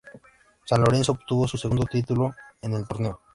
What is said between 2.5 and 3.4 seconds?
en el torneo.